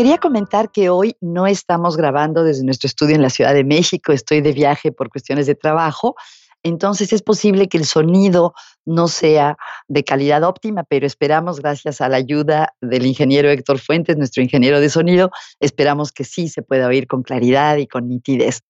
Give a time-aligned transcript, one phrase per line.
[0.00, 4.12] Quería comentar que hoy no estamos grabando desde nuestro estudio en la Ciudad de México,
[4.12, 6.14] estoy de viaje por cuestiones de trabajo,
[6.62, 8.54] entonces es posible que el sonido
[8.86, 9.58] no sea
[9.88, 14.80] de calidad óptima, pero esperamos, gracias a la ayuda del ingeniero Héctor Fuentes, nuestro ingeniero
[14.80, 18.62] de sonido, esperamos que sí se pueda oír con claridad y con nitidez.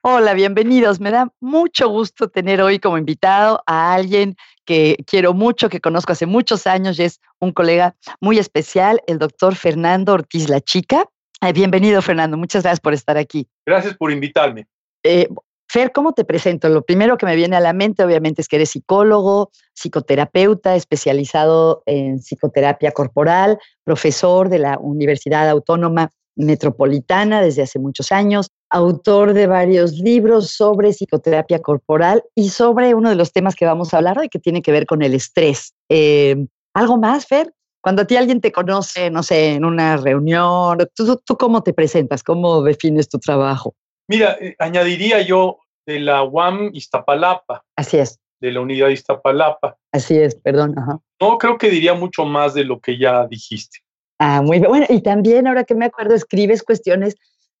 [0.00, 0.98] Hola, bienvenidos.
[0.98, 6.12] Me da mucho gusto tener hoy como invitado a alguien que quiero mucho, que conozco
[6.12, 11.08] hace muchos años y es un colega muy especial, el doctor Fernando Ortiz La Chica.
[11.40, 12.36] Eh, bienvenido, Fernando.
[12.36, 13.46] Muchas gracias por estar aquí.
[13.64, 14.66] Gracias por invitarme.
[15.02, 15.28] Eh,
[15.68, 16.68] Fer, ¿cómo te presento?
[16.68, 21.82] Lo primero que me viene a la mente, obviamente, es que eres psicólogo, psicoterapeuta, especializado
[21.86, 29.46] en psicoterapia corporal, profesor de la Universidad Autónoma Metropolitana desde hace muchos años, autor de
[29.46, 34.18] varios libros sobre psicoterapia corporal y sobre uno de los temas que vamos a hablar
[34.18, 35.74] hoy, que tiene que ver con el estrés.
[35.88, 36.36] Eh,
[36.74, 37.52] ¿Algo más, Fer?
[37.80, 41.72] Cuando a ti alguien te conoce, no sé, en una reunión, ¿tú, tú cómo te
[41.72, 42.22] presentas?
[42.22, 43.74] ¿Cómo defines tu trabajo?
[44.08, 47.64] Mira, eh, añadiría yo de la UAM Iztapalapa.
[47.76, 48.18] Así es.
[48.40, 49.76] De la unidad Iztapalapa.
[49.92, 50.74] Así es, perdón.
[51.20, 53.78] No, creo que diría mucho más de lo que ya dijiste.
[54.18, 54.68] Ah, muy bien.
[54.68, 57.16] Bueno, y también ahora que me acuerdo, escribes cuestiones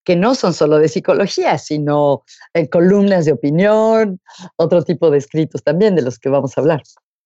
[0.06, 2.22] que no son solo de psicología, sino
[2.54, 4.20] en columnas de opinión,
[4.56, 6.82] otro tipo de escritos también de los que vamos a hablar.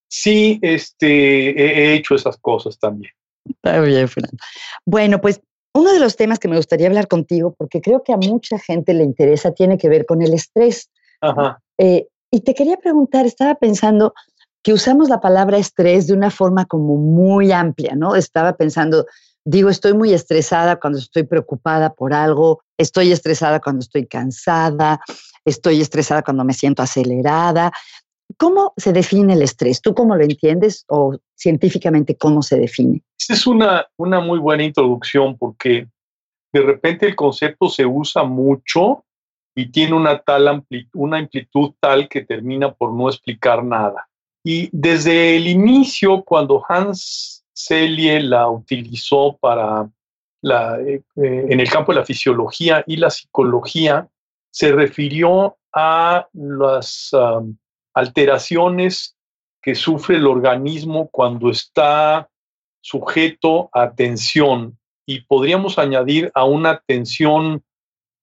[0.08, 3.12] Sí, este, he hecho esas cosas también.
[3.48, 4.38] Está bien, Fernando.
[4.84, 5.40] Bueno, pues
[5.74, 8.94] uno de los temas que me gustaría hablar contigo, porque creo que a mucha gente
[8.94, 10.90] le interesa, tiene que ver con el estrés.
[11.20, 11.60] Ajá.
[11.78, 14.14] Eh, y te quería preguntar, estaba pensando
[14.62, 18.16] que usamos la palabra estrés de una forma como muy amplia, ¿no?
[18.16, 19.06] Estaba pensando,
[19.44, 25.00] digo, estoy muy estresada cuando estoy preocupada por algo, estoy estresada cuando estoy cansada,
[25.44, 27.72] estoy estresada cuando me siento acelerada.
[28.36, 29.80] ¿Cómo se define el estrés?
[29.80, 33.02] ¿Tú cómo lo entiendes o científicamente cómo se define?
[33.18, 35.88] Esta es una, una muy buena introducción porque
[36.52, 39.04] de repente el concepto se usa mucho
[39.54, 44.08] y tiene una, tal amplitud, una amplitud tal que termina por no explicar nada.
[44.44, 49.90] Y desde el inicio, cuando Hans Selye la utilizó para
[50.42, 54.08] la, eh, eh, en el campo de la fisiología y la psicología,
[54.50, 57.56] se refirió a las um,
[57.94, 59.16] alteraciones
[59.62, 62.28] que sufre el organismo cuando está
[62.80, 67.62] sujeto a tensión y podríamos añadir a una tensión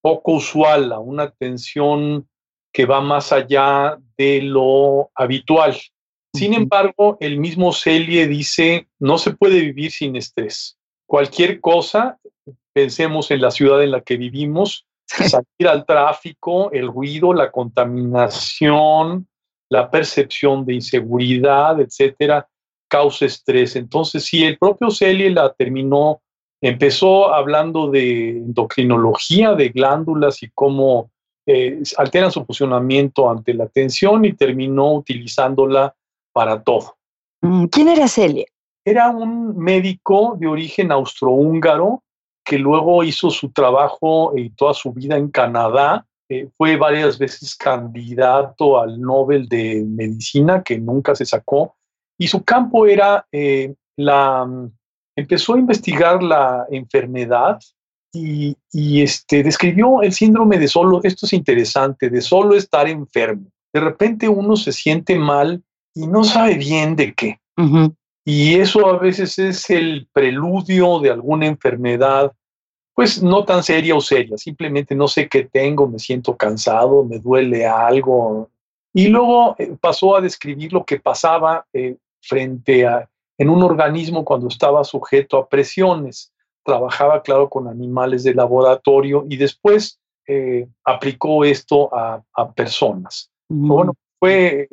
[0.01, 2.27] poco usual, a una tensión
[2.73, 5.77] que va más allá de lo habitual.
[6.33, 10.76] Sin embargo, el mismo Celie dice, no se puede vivir sin estrés.
[11.07, 12.19] Cualquier cosa,
[12.73, 19.28] pensemos en la ciudad en la que vivimos, salir al tráfico, el ruido, la contaminación,
[19.69, 22.47] la percepción de inseguridad, etcétera,
[22.90, 23.75] causa estrés.
[23.75, 26.22] Entonces, si el propio Celie la terminó,
[26.62, 31.09] empezó hablando de endocrinología, de glándulas y cómo
[31.45, 35.95] eh, alteran su funcionamiento ante la tensión y terminó utilizándola
[36.34, 36.97] para todo.
[37.41, 38.47] Mm, ¿Quién era Celie?
[38.88, 42.03] Era un médico de origen austrohúngaro
[42.46, 47.53] que luego hizo su trabajo y toda su vida en Canadá eh, fue varias veces
[47.58, 51.75] candidato al Nobel de Medicina, que nunca se sacó,
[52.18, 54.48] y su campo era eh, la...
[55.18, 57.59] Empezó a investigar la enfermedad
[58.14, 63.48] y, y, este, describió el síndrome de solo, esto es interesante, de solo estar enfermo.
[63.74, 65.62] De repente uno se siente mal
[65.94, 67.42] y no sabe bien de qué.
[68.29, 72.33] Y eso a veces es el preludio de alguna enfermedad
[72.93, 77.19] pues no tan seria o seria, simplemente no sé qué tengo, me siento cansado, me
[77.19, 78.49] duele algo.
[78.91, 83.07] Y luego eh, pasó a describir lo que pasaba eh, frente a
[83.38, 86.33] en un organismo cuando estaba sujeto a presiones.
[86.65, 92.23] Trabajaba, claro, con animales de laboratorio y después eh, aplicó esto a,
[92.56, 93.31] personas.
[93.47, 94.68] Bueno, fue,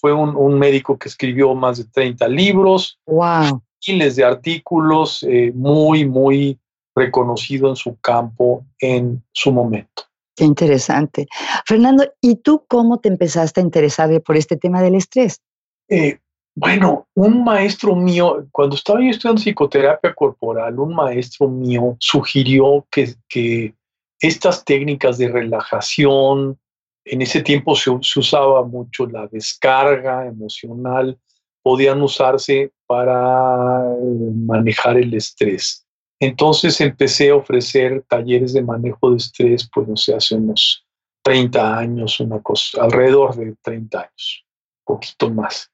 [0.00, 3.62] fue un, un, médico que escribió más de 30 libros, wow.
[3.86, 6.58] miles de artículos, muy, muy
[6.94, 10.04] reconocido en su campo en su momento.
[10.36, 11.26] Qué interesante.
[11.66, 15.40] Fernando, ¿y tú cómo te empezaste a interesar por este tema del estrés?
[15.88, 16.18] Eh,
[16.54, 23.14] bueno, un maestro mío, cuando estaba yo estudiando psicoterapia corporal, un maestro mío sugirió que,
[23.28, 23.74] que
[24.20, 26.58] estas técnicas de relajación,
[27.06, 31.16] en ese tiempo se, usaba mucho la descarga emocional,
[31.62, 35.86] podían usarse para eh, manejar el estrés.
[36.18, 40.84] Entonces empecé a ofrecer talleres de manejo de estrés, pues no sé, hace unos
[41.22, 44.44] 30 años, una cosa, alrededor de 30 años,
[44.84, 45.70] poquito más.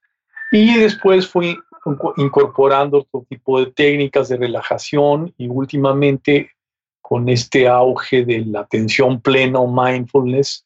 [0.51, 1.57] Y después fui
[2.17, 6.51] incorporando otro tipo de técnicas de relajación y últimamente
[7.01, 10.65] con este auge de la atención plena o mindfulness,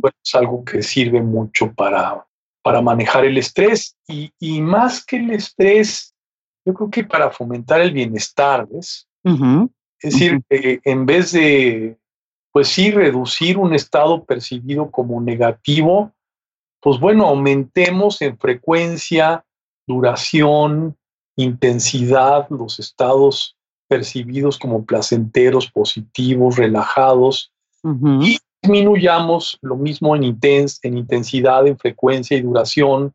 [0.00, 2.26] pues, es algo que sirve mucho para,
[2.62, 6.14] para manejar el estrés y, y, más que el estrés,
[6.64, 9.08] yo creo que para fomentar el bienestar, ¿ves?
[10.00, 11.96] Es decir, en vez de,
[12.52, 16.12] pues sí, reducir un estado percibido como negativo,
[16.80, 19.44] pues bueno, aumentemos en frecuencia,
[19.86, 20.96] duración,
[21.36, 23.56] intensidad los estados
[23.88, 27.52] percibidos como placenteros, positivos, relajados,
[28.20, 33.12] y disminuyamos lo mismo en, en intensidad, en frecuencia y duración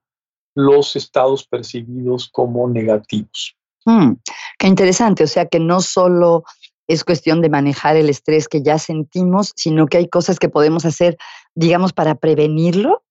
[0.55, 3.55] los estados percibidos como negativos.
[3.85, 4.13] Mm,
[4.57, 6.43] qué interesante, o sea que no solo
[6.87, 10.85] es cuestión de manejar el estrés que ya sentimos, sino que hay cosas que podemos
[10.85, 11.17] hacer,
[11.53, 13.03] digamos, para prevenirlo.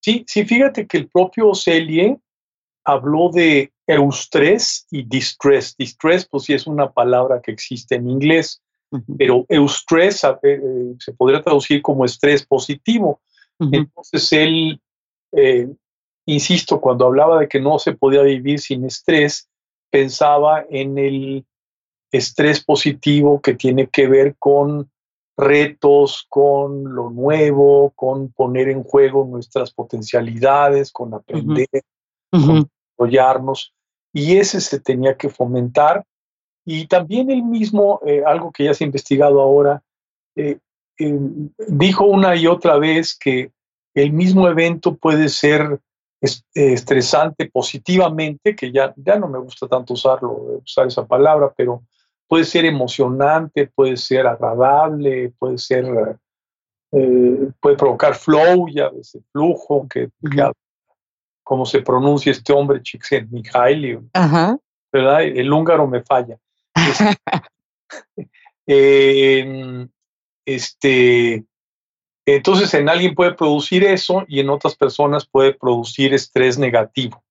[0.00, 2.18] Sí, sí, fíjate que el propio Celie
[2.84, 5.76] habló de eustrés y distress.
[5.76, 8.62] Distress, pues sí es una palabra que existe en inglés,
[9.18, 10.60] pero eustrés eh,
[10.98, 13.20] se podría traducir como estrés positivo.
[13.58, 14.80] Entonces él,
[15.32, 15.68] eh,
[16.26, 19.48] insisto, cuando hablaba de que no se podía vivir sin estrés,
[19.90, 21.44] pensaba en el
[22.12, 24.90] estrés positivo que tiene que ver con
[25.36, 31.68] retos, con lo nuevo, con poner en juego nuestras potencialidades, con aprender,
[32.30, 33.72] con apoyarnos.
[34.12, 36.04] Y ese se tenía que fomentar.
[36.70, 39.82] Y también el mismo, eh, algo que ya se ha investigado ahora,
[40.36, 40.58] eh,
[40.98, 43.52] em, dijo una y otra vez que
[43.94, 45.80] el mismo evento puede ser
[46.52, 51.84] estresante positivamente, que ya, ya no me gusta tanto usarlo, usar esa palabra, pero
[52.26, 56.18] puede ser emocionante, puede ser agradable, puede ser,
[56.92, 60.10] eh, puede provocar flow, ya ese flujo, que,
[61.42, 64.00] como se pronuncia este hombre, Csikszentmihalyi,
[64.92, 65.22] ¿verdad?
[65.22, 66.36] El húngaro me falla.
[68.70, 69.88] Em,
[70.44, 71.42] este,
[72.26, 77.24] entonces en alguien puede producir eso y en otras personas puede producir estrés negativo.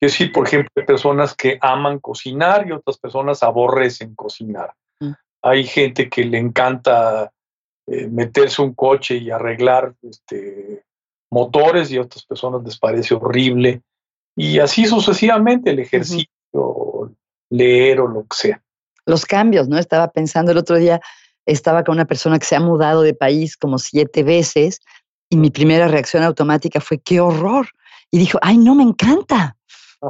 [0.00, 4.74] Es decir, por ejemplo, hay personas que aman cocinar y otras personas aborrecen cocinar.
[4.98, 5.12] Mm.
[5.42, 7.32] Hay gente que le encanta
[7.86, 10.82] eh, meterse un coche y arreglar este,
[11.30, 13.82] motores y a otras personas les parece horrible.
[14.36, 16.28] Y así sucesivamente, el ejercicio,
[17.50, 18.63] leer o lo que sea.
[19.06, 19.78] Los cambios, ¿no?
[19.78, 21.00] Estaba pensando el otro día,
[21.46, 24.80] estaba con una persona que se ha mudado de país como siete veces
[25.28, 27.68] y mi primera reacción automática fue, qué horror.
[28.10, 29.56] Y dijo, ay, no, me encanta.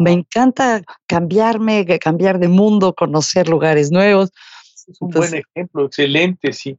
[0.00, 4.30] Me encanta cambiarme, cambiar de mundo, conocer lugares nuevos.
[4.86, 6.76] Es un buen ejemplo, excelente, sí.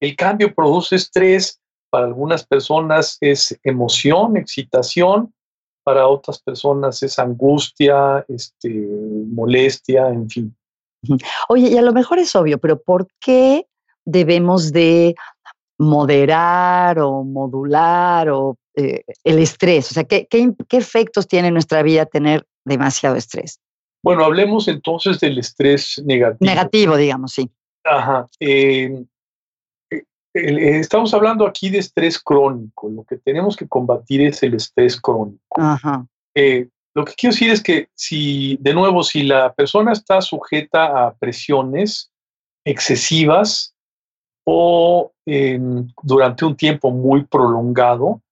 [0.00, 5.32] El cambio, produce estrés, para algunas personas es emoción, excitación,
[5.86, 8.68] para otras personas es angustia, este,
[9.30, 10.56] molestia, en fin.
[11.48, 13.68] Oye, y a lo mejor es obvio, pero ¿por qué
[14.04, 15.14] debemos de
[15.78, 19.92] moderar o modular o eh, el estrés?
[19.92, 23.60] O sea, ¿qué, ¿qué, efectos tiene en nuestra vida tener demasiado estrés?
[24.02, 26.50] Bueno, hablemos entonces del estrés negativo.
[26.50, 27.48] Negativo, digamos, sí.
[27.84, 28.26] Ajá.
[28.40, 29.04] Eh,
[30.36, 32.88] estamos hablando aquí de estrés crónico.
[32.88, 35.60] Lo que tenemos que combatir es el estrés crónico.
[35.60, 36.06] Ajá.
[36.34, 41.06] Eh, lo que quiero decir es que si, de nuevo, si la persona está sujeta
[41.06, 42.10] a presiones
[42.64, 43.74] excesivas
[44.44, 45.12] o
[46.02, 48.22] durante un tiempo muy prolongado,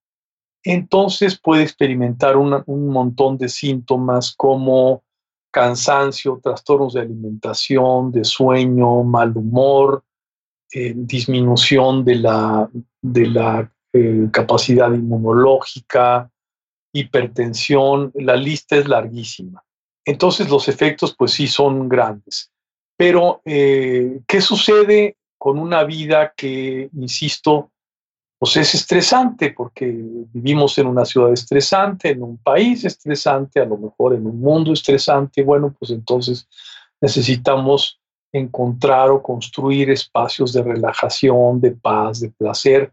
[0.62, 5.02] entonces puede experimentar un montón de síntomas como
[5.50, 10.02] cansancio, trastornos de alimentación, de sueño, mal humor,
[10.76, 12.68] eh, disminución de la,
[13.00, 16.28] de la eh, capacidad inmunológica,
[16.92, 19.62] hipertensión, la lista es larguísima.
[20.04, 22.50] Entonces los efectos pues sí son grandes.
[22.96, 27.70] Pero, eh, ¿qué sucede con una vida que, insisto,
[28.36, 29.86] pues es estresante porque
[30.32, 34.72] vivimos en una ciudad estresante, en un país estresante, a lo mejor en un mundo
[34.72, 36.48] estresante, bueno, pues entonces
[37.00, 38.00] necesitamos
[38.34, 42.92] encontrar o construir espacios de relajación, de paz, de placer,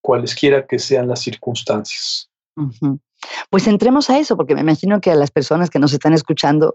[0.00, 2.30] cualesquiera que sean las circunstancias.
[3.50, 6.74] Pues entremos a eso, porque me imagino que a las personas que nos están escuchando,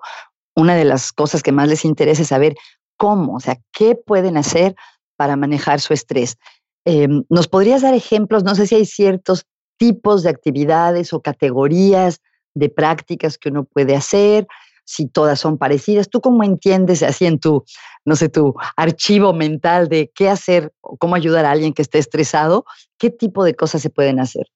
[0.56, 2.56] una de las cosas que más les interesa es saber
[2.98, 4.76] cómo, o sea, qué pueden hacer
[5.18, 6.38] para manejar su estrés.
[6.86, 8.44] Em, ¿Nos podrías dar ejemplos?
[8.44, 12.22] No sé si hay ciertos tipos de actividades o categorías
[12.54, 14.46] de prácticas que uno puede hacer,
[14.86, 16.10] si todas son parecidas.
[16.10, 17.64] ¿Tú cómo entiendes así en tu,
[18.06, 22.00] no sé, tu archivo mental de qué hacer o cómo ayudar a alguien que esté
[22.00, 22.66] estresado?
[22.98, 24.48] ¿Qué tipo de cosas se pueden hacer?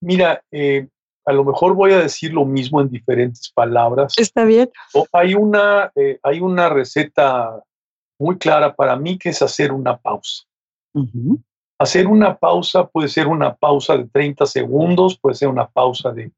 [0.00, 0.88] Mira, eh,
[1.26, 4.14] a lo mejor voy a decir lo mismo en diferentes palabras.
[4.16, 4.70] Está bien.
[5.12, 7.62] hay, una, eh, hay una receta
[8.18, 10.44] muy clara para mí que es hacer una pausa.
[11.78, 16.30] Hacer una pausa puede ser una pausa de 30 segundos, puede ser una pausa de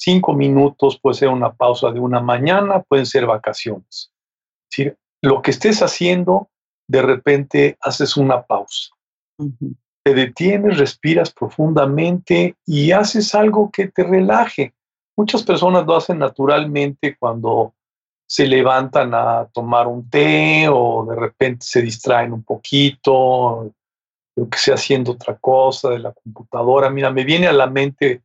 [0.00, 4.12] 5 minutos, puede ser una pausa de una mañana, pueden ser vacaciones.
[4.76, 6.48] Es lo que estés haciendo,
[6.88, 8.90] de repente haces una pausa
[10.02, 14.74] te detienes, respiras profundamente y haces algo que te relaje.
[15.16, 17.74] Muchas personas lo hacen naturalmente cuando
[18.26, 23.72] se levantan a tomar un té o de repente se distraen un poquito,
[24.36, 26.88] lo que sea haciendo otra cosa de la computadora.
[26.90, 28.22] Mira, me viene a la mente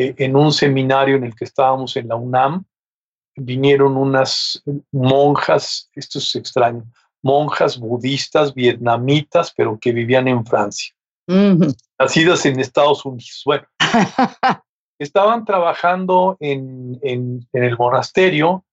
[0.00, 2.64] eh, en un seminario en el que estábamos en la UNAM,
[3.36, 6.84] vinieron unas monjas, esto es extraño,
[7.22, 10.94] monjas budistas vietnamitas, pero que vivían en Francia
[11.98, 13.42] nacidas en Estados Unidos.
[13.44, 13.64] Bueno,
[14.98, 18.64] estaban trabajando en, el monasterio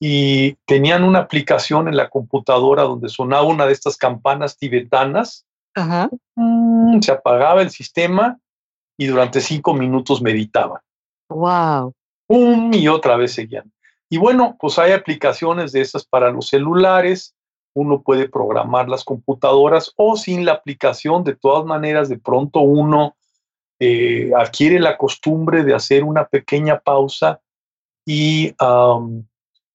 [0.00, 5.46] y tenían una aplicación en la computadora donde sonaba una de estas campanas tibetanas.
[6.36, 8.38] Mm, se apagaba el sistema
[9.00, 10.80] y durante cinco minutos meditaban.
[11.30, 11.94] Wow.
[12.28, 13.72] y otra vez seguían.
[14.10, 17.34] Y bueno, pues hay aplicaciones de esas para los celulares
[17.74, 23.16] uno puede programar las computadoras o sin la aplicación, de todas maneras, de pronto uno
[23.78, 27.40] eh, adquiere la costumbre de hacer una pequeña pausa
[28.04, 28.52] y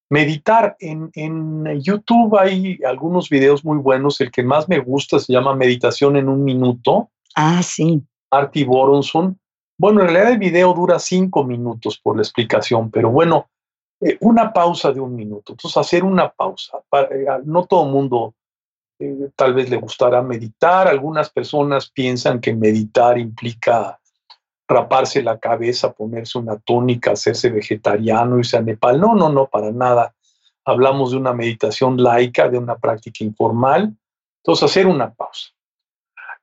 [0.09, 0.75] meditar.
[0.79, 4.19] En, en, YouTube hay algunos videos muy buenos.
[4.21, 7.09] El que más me gusta se llama Meditación en un minuto.
[7.35, 8.03] Ah, sí.
[8.31, 9.39] Artie Boronson.
[9.77, 13.49] Bueno, en realidad el video dura cinco minutos por la explicación, pero bueno,
[14.01, 15.53] eh, una pausa de un minuto.
[15.53, 16.79] Entonces, hacer una pausa.
[17.11, 18.35] Eh, no todo el mundo
[18.99, 20.87] eh, tal vez le gustará meditar.
[20.87, 23.99] Algunas personas piensan que meditar implica
[24.67, 28.99] raparse la cabeza, ponerse una túnica, hacerse vegetariano, irse a Nepal.
[28.99, 30.13] No, no, no, para nada.
[30.65, 33.95] Hablamos de una meditación laica, de una práctica informal.
[34.43, 35.54] Entonces, hacer una pausa.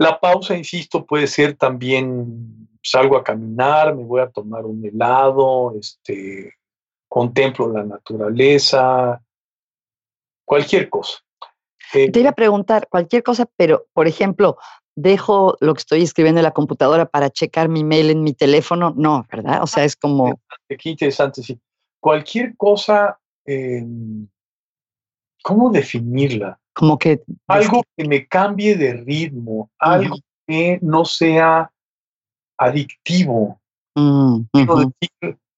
[0.02, 5.73] La pausa, insisto, puede ser también salgo a caminar, me voy a tomar un helado,
[5.78, 6.54] este,
[7.09, 9.23] contemplo la naturaleza,
[10.44, 11.18] cualquier cosa.
[11.94, 14.56] Eh, Te iba a preguntar cualquier cosa, pero por ejemplo,
[14.97, 18.92] dejo lo que estoy escribiendo en la computadora para checar mi mail en mi teléfono,
[18.97, 19.62] no, ¿verdad?
[19.62, 20.40] O sea, es como...
[20.68, 21.61] Qué interesante, sí.
[22.00, 23.21] Cualquier cosa,
[25.42, 26.59] ¿cómo definirla?
[26.74, 27.22] Como que...
[27.48, 31.70] Algo que me cambie de ritmo, algo que no sea
[32.58, 33.60] adictivo.
[33.94, 34.40] Mm,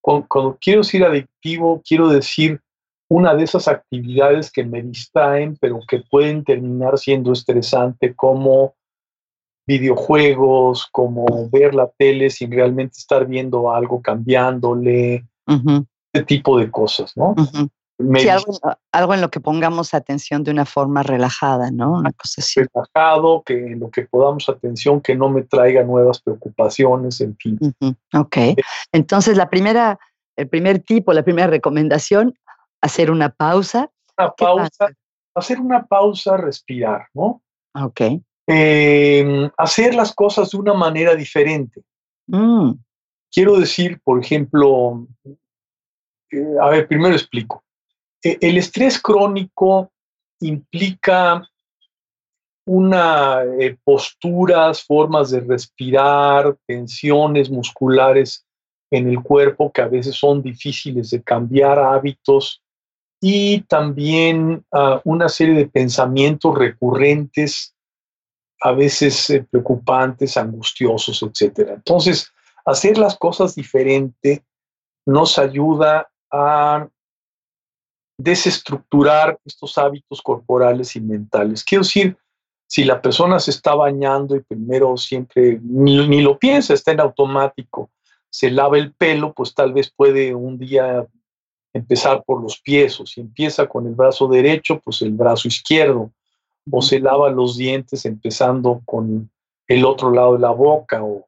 [0.00, 2.60] cuando, quiero decir adictivo, quiero decir
[3.08, 8.74] una de esas actividades que me distraen, pero que pueden terminar siendo estresante, como
[9.66, 15.26] videojuegos, como ver la tele sin realmente estar viendo algo, cambiándole,
[16.12, 17.34] ese tipo de cosas, ¿no?
[17.96, 21.92] Sí, algo, en lo que pongamos atención de una forma relajada, ¿no?
[21.92, 22.60] Una cosa así.
[22.60, 27.58] Relajado, que en lo que podamos atención, que no me traiga nuevas preocupaciones, en fin.
[28.12, 28.36] Ok.
[28.36, 28.56] Eh,
[28.92, 29.98] Entonces, la primera,
[30.36, 32.36] el primer tipo, la primera recomendación,
[32.80, 33.90] hacer una pausa.
[34.18, 34.88] Una pausa,
[35.36, 37.42] hacer una pausa, respirar, ¿no?
[37.74, 38.00] Ok.
[38.46, 41.82] Em, hacer las cosas de una manera diferente.
[42.26, 42.72] Mm.
[43.30, 45.06] Quiero decir, por ejemplo,
[46.30, 47.62] eh, a ver, primero explico.
[48.24, 49.92] E, el estrés crónico
[50.40, 51.48] implica
[52.66, 58.46] una eh, posturas, formas de respirar, tensiones musculares
[58.90, 62.62] en el cuerpo que a veces son difíciles de cambiar, hábitos
[63.20, 67.74] y también ah, una serie de pensamientos recurrentes,
[68.60, 71.70] a veces eh, preocupantes, angustiosos, etc.
[71.74, 72.32] Entonces,
[72.64, 74.42] hacer las cosas diferente
[75.06, 76.88] nos ayuda a
[78.16, 81.64] desestructurar estos hábitos corporales y mentales.
[81.64, 82.16] Quiero decir,
[82.66, 87.90] si la persona se está bañando y primero siempre ni, lo piensa, está en automático,
[88.30, 91.06] se lava el pelo, pues tal vez puede un día
[91.72, 96.10] empezar por los pies, o si empieza con el brazo derecho, pues el brazo izquierdo,
[96.70, 99.30] o se lava los dientes empezando con
[99.66, 101.26] el otro lado de la boca, o,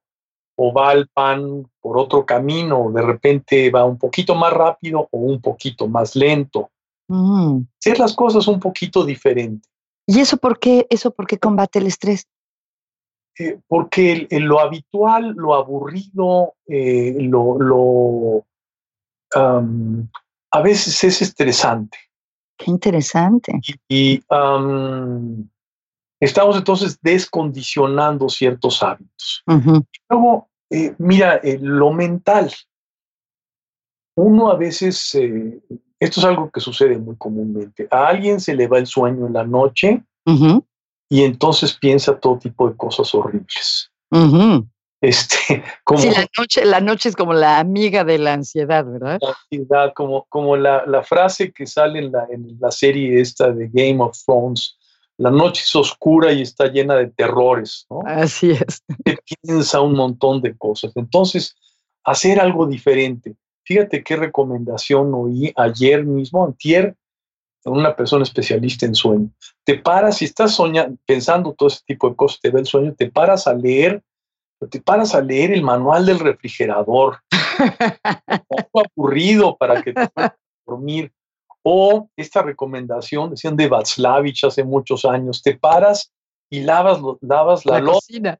[0.56, 5.08] o va al pan por otro camino, o de repente va un poquito más rápido
[5.10, 6.70] o un poquito más lento.
[7.08, 7.62] Mm.
[7.78, 9.68] Hacer las cosas un poquito diferente.
[10.06, 12.26] ¿Y eso por qué, eso por qué combate el estrés?
[13.38, 18.46] Eh, porque lo habitual, lo aburrido, eh, lo,
[19.34, 21.98] a veces es estresante.
[22.56, 23.60] Qué interesante.
[23.88, 24.22] Y,
[26.18, 29.44] estamos entonces descondicionando ciertos hábitos.
[30.08, 32.50] luego, eh, mira, lo mental,
[34.16, 35.60] uno a veces, eh,
[35.98, 39.32] esto es algo que sucede muy comúnmente, a alguien se le va el sueño en
[39.32, 40.02] la noche
[41.08, 43.90] y entonces piensa todo tipo de cosas horribles.
[45.00, 49.18] Este, como, sí, la noche, la noche es como la amiga de la ansiedad, ¿verdad?
[49.20, 53.52] La ansiedad, como, como la, la frase que sale en la, en la serie esta
[53.52, 54.78] de Game of Thrones,
[55.18, 58.02] la noche es oscura y está llena de terrores, ¿no?
[58.06, 58.82] Así es.
[59.42, 60.92] piensa un montón de cosas.
[60.94, 61.56] Entonces,
[62.04, 63.34] hacer algo diferente.
[63.66, 66.96] Fíjate qué recomendación oí ayer mismo, antier,
[67.64, 69.30] una persona especialista en sueño.
[69.64, 72.94] Te paras, si estás soñando, pensando todo ese tipo de cosas, te ve el sueño,
[72.94, 74.04] te paras a leer,
[74.70, 77.18] te paras a leer el manual del refrigerador.
[78.48, 80.32] poco aburrido para que te puedas
[80.64, 81.12] dormir.
[81.64, 86.12] O esta recomendación, decían de Václavich hace muchos años, te paras
[86.48, 88.38] y lavas, lavas la, la cocina.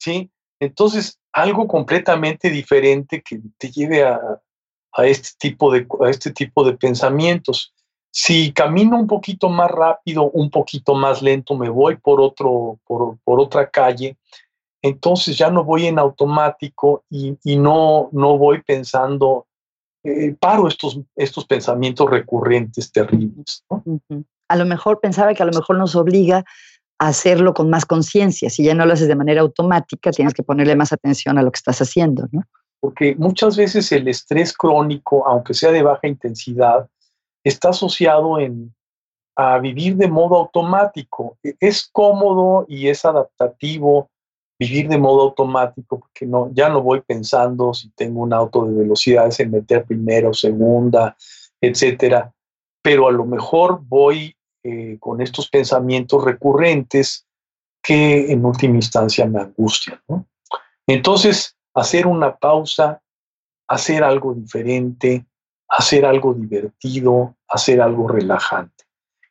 [0.00, 4.40] Sí, entonces algo completamente diferente que te lleve a,
[4.96, 7.72] a, este tipo de, a este tipo de pensamientos.
[8.10, 13.18] Si camino un poquito más rápido, un poquito más lento, me voy por, otro, por,
[13.24, 14.16] por otra calle,
[14.82, 19.46] entonces ya no voy en automático y, y no, no voy pensando
[20.04, 23.64] eh, paro estos, estos pensamientos recurrentes terribles.
[24.48, 26.44] A lo mejor pensaba que a lo mejor nos obliga
[26.98, 28.50] a hacerlo con más conciencia.
[28.50, 31.50] Si ya no lo haces de manera automática, tienes que ponerle más atención a lo
[31.50, 32.42] que estás haciendo, ¿no?
[32.84, 36.86] Porque muchas veces el estrés crónico, aunque sea de baja intensidad,
[37.42, 38.74] está asociado en,
[39.36, 41.38] a vivir de modo automático.
[41.42, 44.10] E, es cómodo y es adaptativo
[44.58, 48.74] vivir de modo automático, porque no, ya no voy pensando si tengo un auto de
[48.74, 51.16] velocidades en meter primera o segunda,
[51.62, 52.34] etcétera,
[52.82, 57.26] pero a lo mejor voy eh, con estos pensamientos recurrentes
[57.82, 59.98] que en última instancia me angustian.
[60.86, 63.02] Entonces, hacer una pausa,
[63.68, 65.26] hacer algo diferente,
[65.68, 68.84] hacer algo divertido, hacer algo relajante.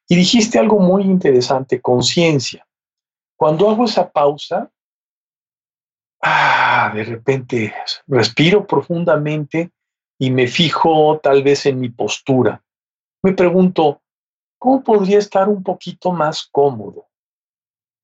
[0.07, 2.67] Y dijiste algo muy interesante, conciencia.
[3.37, 4.69] Cuando hago esa pausa,
[6.21, 7.73] ah, de repente
[8.07, 9.71] respiro profundamente
[10.19, 12.61] y me fijo tal vez en mi postura.
[13.23, 14.01] Me pregunto,
[14.59, 17.07] ¿cómo podría estar un poquito más cómodo?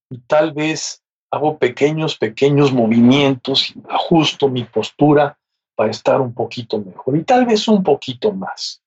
[0.09, 5.37] Y tal vez hago pequeños, pequeños movimientos y ajusto mi postura
[5.75, 8.81] para estar un poquito mejor y tal vez un poquito más.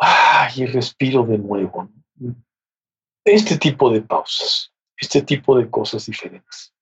[0.00, 1.88] Ah, y respiro de nuevo.
[3.24, 6.72] Este tipo de pausas, este tipo de cosas diferentes.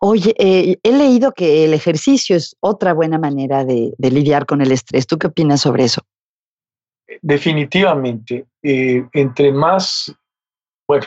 [0.00, 4.72] Oye, eh, he leído que el ejercicio es otra buena manera de, lidiar con el
[4.72, 5.06] estrés.
[5.06, 6.02] ¿Tú qué opinas sobre eso?
[7.22, 8.46] Definitivamente.
[8.62, 10.14] Eh, entre más,
[10.86, 11.06] bueno,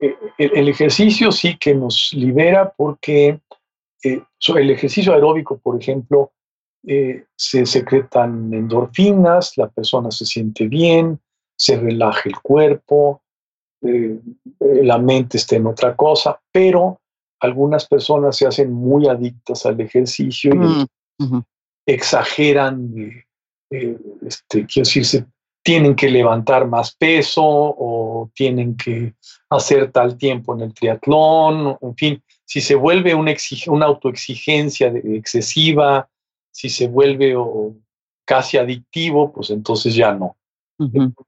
[0.00, 3.40] el, ejercicio sí que nos libera porque
[4.02, 6.32] el ejercicio aeróbico, por ejemplo,
[6.82, 11.20] se secretan endorfinas, la persona se siente bien,
[11.54, 13.22] se relaja el cuerpo,
[13.82, 17.00] la mente está en otra cosa, pero
[17.40, 21.42] algunas personas se hacen muy adictas al ejercicio y mm,
[21.86, 23.24] exageran, eh,
[23.70, 25.26] eh, este, quiero decir,
[25.62, 29.14] tienen que levantar más peso o tienen que
[29.50, 33.32] hacer tal tiempo en el triatlón, en fin, si se vuelve una,
[33.68, 36.08] una autoexigencia excesiva,
[36.50, 37.36] si se vuelve
[38.24, 40.36] casi adictivo, pues entonces ya no.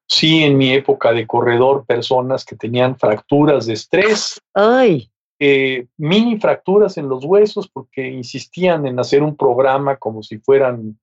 [0.08, 4.40] Sí, en mi época de corredor, personas que tenían fracturas de estrés.
[4.54, 5.10] Ay.
[5.38, 10.98] Eh, mini fracturas en los huesos porque insistían en hacer un programa como si fueran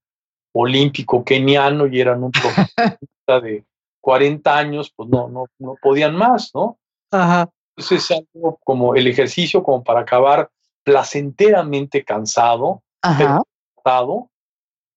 [0.54, 2.32] olímpico keniano y eran un
[3.28, 3.64] programa de
[4.02, 6.78] 40 años, pues no, no, no podían más, ¿no?
[7.12, 7.50] Ajá.
[7.76, 10.50] Entonces es algo como el ejercicio como para acabar
[10.84, 13.42] placenteramente cansado, Ajá.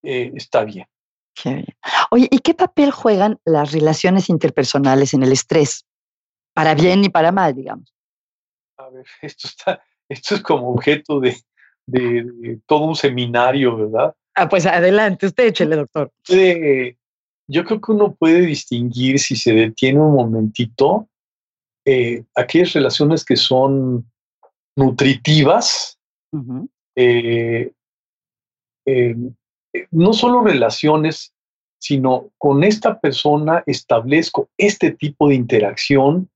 [0.03, 0.87] Eh, está bien.
[2.11, 5.87] Oye, ¿y qué papel juegan las relaciones interpersonales en el estrés?
[6.53, 7.93] Para bien y para mal, digamos
[8.83, 11.37] a ver, esto, está, esto es como objeto de,
[12.67, 14.15] todo un seminario, ¿verdad?
[14.35, 16.11] Ah, pues adelante, usted échele, doctor.
[17.49, 21.09] yo creo que uno puede distinguir si se detiene un momentito
[21.85, 24.09] eh, aquellas relaciones que son
[24.77, 25.99] nutritivas,
[26.97, 27.73] eh,
[28.87, 29.17] eh,
[29.91, 31.35] no solo relaciones,
[31.79, 36.31] sino con esta persona establezco este tipo de interacción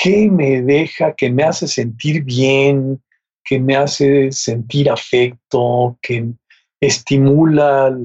[0.00, 3.02] ¿Qué me deja, que me hace sentir bien,
[3.44, 6.34] que me hace sentir afecto, que
[6.80, 7.96] estimula,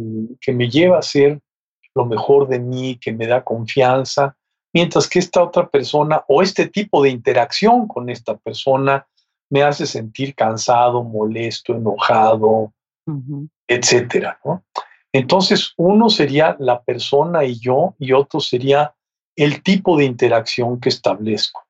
[0.42, 1.40] que me lleva a ser
[1.96, 4.36] lo mejor de mí, que me da confianza,
[4.74, 9.06] mientras que esta otra persona o este tipo de interacción con esta persona
[9.50, 12.74] me hace sentir cansado, molesto, enojado,
[13.68, 14.40] etcétera.
[15.14, 18.96] Entonces, uno sería la persona y yo, y otro sería
[19.36, 21.62] el tipo de interacción que establezco.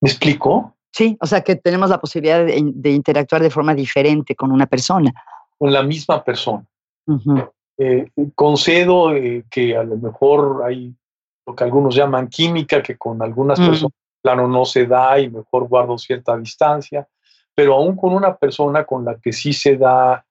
[0.00, 0.74] ¿Me explico?
[0.92, 5.12] Sí, o sea que tenemos la posibilidad de, interactuar de forma diferente con una persona.
[5.58, 6.64] Con la misma persona.
[7.76, 10.94] Eh, concedo eh, que a lo mejor hay
[11.46, 13.66] lo que algunos llaman química, que con algunas mm.
[13.66, 13.98] personas,
[14.48, 17.06] no se da y mejor guardo cierta distancia,
[17.54, 20.24] pero aún con una persona con la que sí se da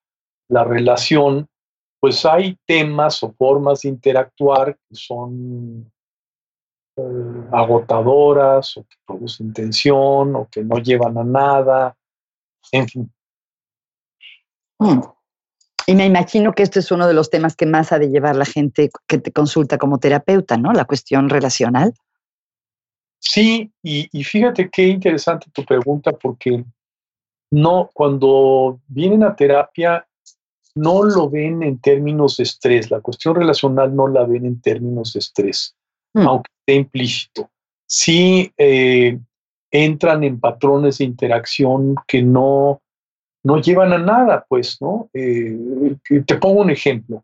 [0.49, 1.47] la relación,
[1.99, 5.91] pues hay temas o formas de interactuar que son
[6.97, 11.95] eh, agotadoras o que producen tensión o que no llevan a nada,
[12.71, 13.13] en fin.
[14.79, 15.01] Mm.
[15.85, 18.35] Y me imagino que este es uno de los temas que más ha de llevar
[18.35, 20.71] la gente que te consulta como terapeuta, ¿no?
[20.73, 21.93] La cuestión relacional.
[23.19, 26.63] Sí, y, y fíjate qué interesante tu pregunta, porque
[27.51, 30.07] no, cuando vienen a terapia,
[30.75, 32.91] no lo ven en términos de estrés.
[32.91, 35.75] La cuestión relacional no la ven en términos de estrés.
[36.13, 36.27] Mm.
[36.27, 37.49] aunque esté implícito.
[37.87, 39.19] Sí eh,
[39.71, 42.81] entran en patrones de interacción que no,
[43.43, 45.09] no llevan a nada, pues, ¿no?
[45.13, 45.57] Eh,
[46.25, 47.23] te pongo un ejemplo.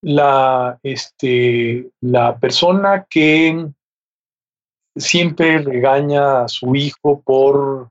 [0.00, 3.68] La, este, la persona que
[4.96, 7.90] siempre regaña a su hijo por,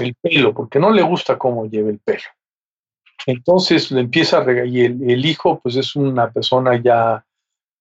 [0.00, 2.24] el pelo, porque no le gusta cómo lleva el pelo.
[3.26, 7.24] Entonces le empieza a regañar, y el, hijo pues es una persona ya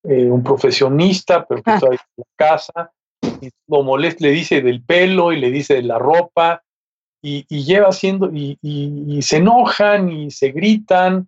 [0.03, 1.75] eh, un profesionista, pero que ah.
[1.75, 2.91] está en la casa,
[3.41, 6.63] y lo molesta, le dice del pelo y le dice de la ropa,
[7.27, 11.27] y, lleva haciendo, y, se enojan y se gritan,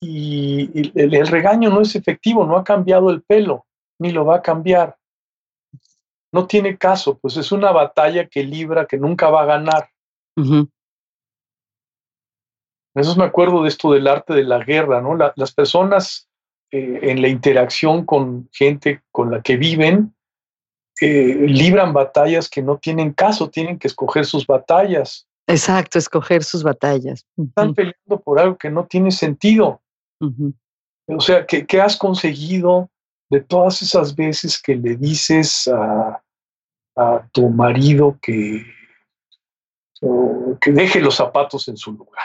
[0.00, 3.66] y, el, regaño no es efectivo, no ha cambiado el pelo,
[3.98, 4.96] ni lo va a cambiar.
[6.32, 9.88] No tiene caso, pues es una batalla que libra, que nunca va a ganar.
[12.94, 15.16] Eso me acuerdo de esto del arte de la guerra, ¿no?
[15.16, 16.28] las personas
[16.70, 20.15] eh, en la interacción con gente con la que viven,
[21.00, 25.26] eh, libran batallas que no tienen caso, tienen que escoger sus batallas.
[25.46, 27.24] Exacto, escoger sus batallas.
[27.36, 29.80] Están peleando por algo que no tiene sentido.
[31.06, 32.90] O sea, ¿qué, has conseguido
[33.30, 36.22] de todas esas veces que le dices a,
[37.30, 38.64] tu marido que,
[40.60, 42.24] que deje los zapatos en su lugar?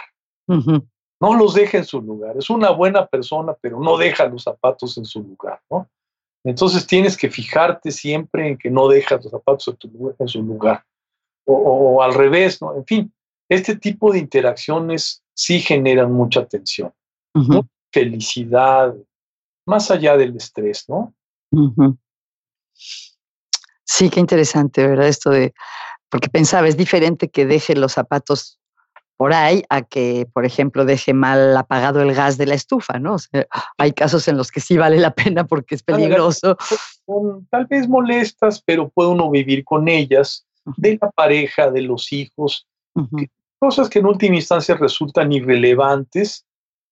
[1.22, 2.36] no los deja en su lugar.
[2.38, 5.88] Es una buena persona, pero no deja los zapatos en su lugar, ¿no?
[6.44, 9.76] Entonces tienes que fijarte siempre en que no dejas los zapatos
[10.20, 10.84] en, su lugar.
[11.46, 12.76] O, al revés, ¿no?
[12.76, 13.14] En fin,
[13.50, 16.94] este tipo de interacciones sí generan mucha tensión,
[17.34, 18.96] mucha felicidad,
[19.66, 21.14] más allá del estrés, ¿no?
[23.86, 25.08] Sí, qué interesante, ¿verdad?
[25.08, 25.54] Esto de,
[26.10, 28.61] porque pensaba, es diferente que deje los zapatos
[29.22, 33.18] por ahí a que, por ejemplo, deje mal apagado el gas de la estufa, ¿no?
[33.78, 36.58] hay casos en los que sí vale la pena porque es peligroso.
[37.52, 42.68] tal vez molestas, pero puede uno vivir con ellas, de la pareja, de los hijos,
[43.60, 46.44] cosas que en última instancia resultan irrelevantes,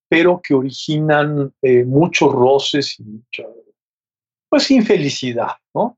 [0.07, 3.43] pero que originan eh, muchos roces y mucha,
[4.49, 5.97] pues, infelicidad, ¿no?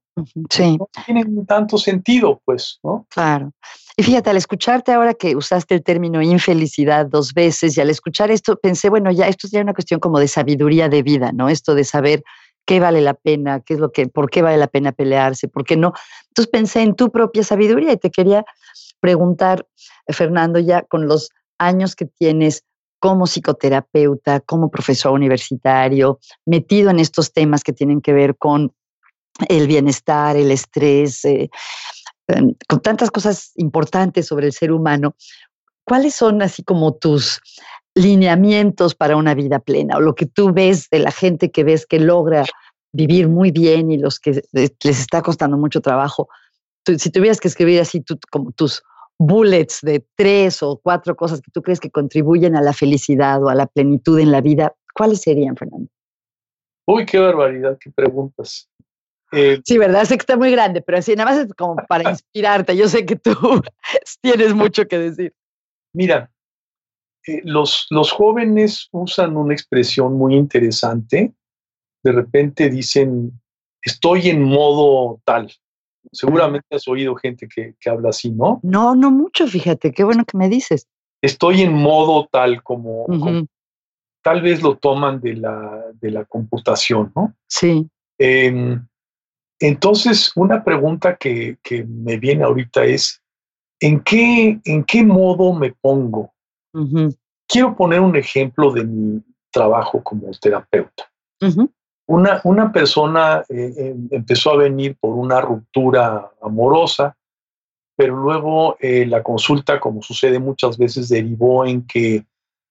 [0.50, 0.78] Sí.
[0.78, 3.06] No tienen tanto sentido, pues, ¿no?
[3.10, 3.52] Claro.
[3.98, 8.32] Y fíjate, al escucharte ahora que usaste el término infelicidad dos veces y al escuchar
[8.32, 11.50] esto pensé, bueno, ya esto es ya una cuestión como de sabiduría de vida, ¿no?
[11.50, 12.24] Esto de saber
[12.66, 15.66] qué vale la pena, qué es lo que, por qué vale la pena pelearse, por
[15.66, 15.94] qué no.
[16.30, 18.46] Entonces pensé en tu propia sabiduría y te quería
[19.00, 19.68] preguntar,
[20.08, 22.64] Fernando, ya con los años que tienes
[23.00, 28.74] como psicoterapeuta, como profesor universitario, metido en estos temas que tienen que ver con
[29.50, 31.50] el bienestar, el estrés, eh,
[32.68, 35.16] con tantas cosas importantes sobre el ser humano,
[35.86, 37.42] ¿cuáles son así como tus
[37.96, 41.86] lineamientos para una vida plena o lo que tú ves de la gente que ves
[41.86, 42.46] que logra
[42.94, 46.28] vivir muy bien y los que les está costando mucho trabajo?
[46.98, 48.82] si tuvieras que escribir así como tus
[49.20, 53.50] bullets de tres o cuatro cosas que tú crees que contribuyen a la felicidad o
[53.50, 55.90] a la plenitud en la vida, ¿cuáles serían, Fernando?
[56.88, 58.68] Uy, qué barbaridad, qué preguntas.
[59.32, 62.10] Eh, sí, verdad, sé que está muy grande, pero así nada más es como para
[62.10, 62.76] inspirarte.
[62.76, 63.32] Yo sé que tú
[64.22, 65.34] tienes mucho que decir.
[65.94, 66.32] Mira,
[67.28, 71.34] eh, los, los jóvenes usan una expresión muy interesante.
[72.04, 73.40] De repente dicen,
[73.82, 75.52] estoy en modo tal.
[76.12, 78.60] Seguramente has oído gente que, habla así, ¿no?
[78.64, 80.88] No, no mucho, fíjate, qué bueno que me dices.
[81.22, 83.06] Estoy en modo tal como,
[84.24, 87.36] tal vez lo toman de la, de la computación, ¿no?
[87.48, 87.88] Sí.
[88.18, 88.84] Em,
[89.62, 93.22] entonces, una pregunta que, me viene ahorita es,
[93.80, 96.34] ¿en qué, en qué modo me pongo?
[97.48, 99.22] Quiero poner un ejemplo de mi,
[99.52, 101.12] trabajo como terapeuta.
[102.08, 107.16] una, una, persona eh, eh, empezó a venir por una ruptura amorosa,
[107.96, 112.26] pero luego eh, la consulta, como sucede muchas veces, derivó en que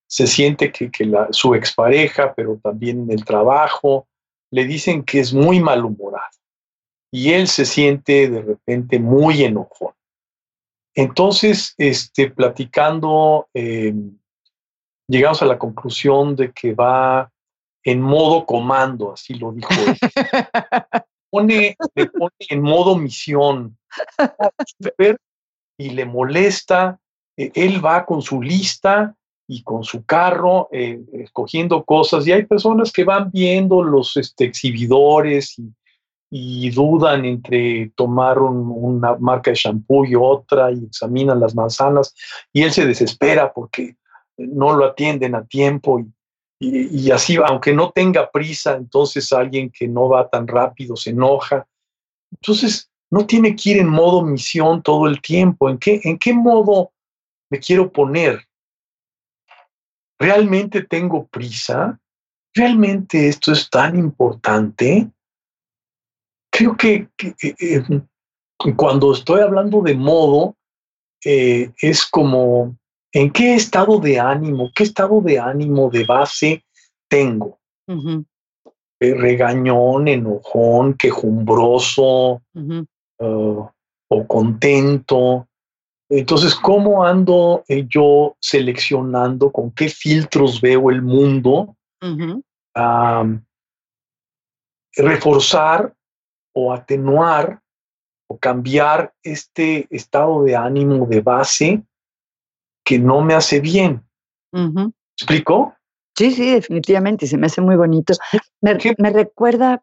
[0.08, 4.08] se siente que, que la, su expareja, pero también en el trabajo,
[4.50, 6.39] le dicen que es muy malhumorado
[7.10, 9.92] y él se siente de repente muy enojón.
[10.94, 14.18] Entonces, este, platicando, em,
[15.08, 17.30] llegamos a la conclusión de que va
[17.84, 19.96] en modo comando, así lo dijo él.
[21.30, 23.78] pone, le pone en modo misión
[25.78, 27.00] y le molesta.
[27.36, 29.14] E, él va con su lista
[29.48, 34.44] y con su carro eh, escogiendo cosas y hay personas que van viendo los este,
[34.44, 35.72] exhibidores y
[36.30, 42.14] y dudan entre tomar una marca de shampoo y otra y examinan las manzanas
[42.52, 43.96] y él se desespera porque
[44.36, 46.06] no lo atienden a tiempo y,
[46.60, 51.66] y, así, aunque no tenga prisa, entonces alguien que no va tan rápido se enoja.
[52.30, 55.70] Entonces, no tiene que ir en modo misión todo el tiempo.
[55.70, 56.92] ¿En qué, en qué modo
[57.50, 58.46] me quiero poner?
[60.18, 61.98] ¿Realmente tengo prisa?
[62.54, 65.08] ¿Realmente esto es tan importante?
[66.60, 67.08] Creo que,
[67.42, 67.82] eh,
[68.76, 70.56] cuando estoy hablando de modo,
[71.24, 72.76] eh, es como,
[73.12, 76.64] ¿en qué estado de ánimo, qué estado de ánimo de base
[77.08, 77.58] tengo?
[77.88, 83.66] Eh, regañón, enojón, quejumbroso uh,
[84.08, 85.48] o contento.
[86.10, 91.76] Entonces, ¿cómo ando yo seleccionando con qué filtros veo el mundo?
[94.96, 95.94] reforzar
[96.60, 97.60] o atenuar
[98.28, 101.82] o cambiar este estado de ánimo de base
[102.84, 104.04] que no me hace bien.
[105.16, 105.74] ¿Explico?
[106.16, 108.14] Sí, sí, definitivamente, se me hace muy bonito.
[108.60, 109.82] Me, me, recuerda,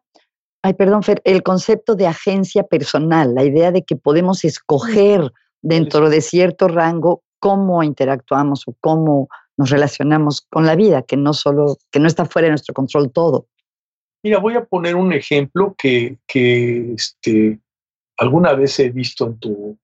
[0.62, 6.08] ay, perdón, Fer, el concepto de agencia personal, la idea de que podemos escoger dentro
[6.08, 11.76] de cierto rango cómo interactuamos o cómo nos relacionamos con la vida, que no solo,
[11.90, 13.46] que no está fuera de nuestro control todo.
[14.22, 16.18] Mira, voy a poner un ejemplo que,
[16.94, 17.60] este,
[18.16, 19.78] alguna vez he visto en tu,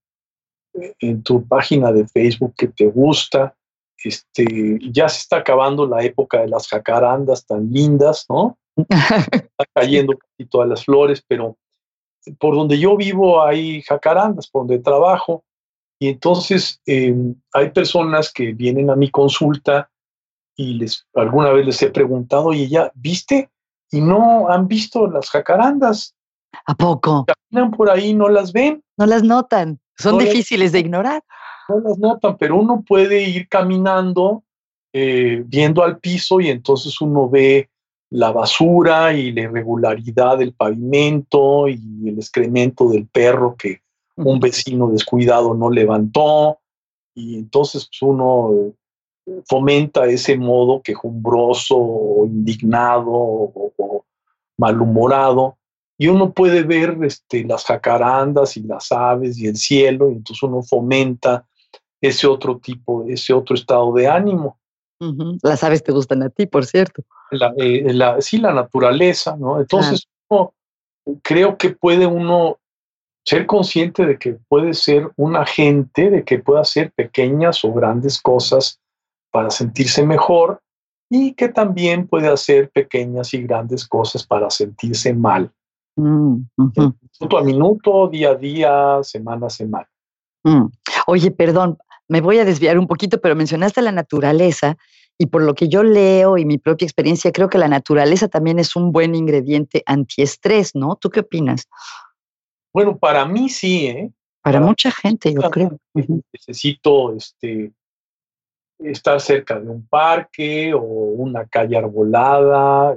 [1.01, 3.55] en tu página de Facebook que te gusta.
[4.03, 8.59] Este, ya se está acabando la época de las jacarandas tan lindas, ¿no?
[8.77, 11.57] está cayendo casi todas las flores, pero
[12.39, 15.45] por donde yo vivo hay jacarandas, por donde trabajo,
[15.99, 19.91] y entonces em, hay personas que vienen a mi consulta
[20.57, 23.51] y les alguna vez les he preguntado, oye, ya, ¿viste?
[23.91, 26.15] Y no han visto las jacarandas.
[26.67, 27.27] ¿A poco?
[27.27, 28.83] Caminan por ahí, no las ven.
[28.97, 31.23] No las notan, son difíciles de ignorar.
[31.69, 34.45] No las notan, pero uno puede ir caminando
[34.97, 37.69] eh, viendo al piso y entonces uno ve
[38.11, 43.81] la basura y la irregularidad del pavimento y el excremento del perro que
[44.15, 46.61] un vecino descuidado no levantó
[47.13, 48.73] y entonces pues, uno
[49.47, 54.05] fomenta ese modo quejumbroso o indignado o,
[54.57, 55.57] malhumorado
[55.99, 60.43] y uno puede ver este, las jacarandas y las aves y el cielo y entonces
[60.43, 61.45] uno fomenta
[62.01, 64.59] ese otro tipo, ese otro estado de ánimo.
[65.43, 67.03] Las aves te gustan a ti, por cierto.
[67.57, 69.61] Eh, la, sí, la naturaleza, ¿no?
[69.61, 70.09] Entonces,
[71.23, 72.59] creo que puede uno
[73.25, 78.21] ser consciente de que puede ser un agente, de que pueda hacer pequeñas o grandes
[78.21, 78.81] cosas
[79.35, 80.61] para sentirse mejor
[81.11, 85.51] y que también puede hacer pequeñas y grandes cosas para sentirse mal.
[85.97, 89.89] Mm, minuto a minuto, día a día, semana a semana.
[90.45, 90.67] Mm.
[91.09, 94.77] Oye, perdón, me voy a desviar un poquito, pero mencionaste la naturaleza
[95.19, 98.61] y por lo que yo leo y mi propia experiencia, creo que la naturaleza también
[98.61, 100.95] es un buen ingrediente antiestrés, ¿no?
[100.95, 101.67] ¿Tú qué opinas?
[102.73, 104.13] Bueno, para mí sí, ¿eh?
[104.43, 105.77] Para, mucha gente, yo creo.
[106.33, 107.73] Necesito este,
[108.79, 112.97] estar cerca de un parque o una calle arbolada,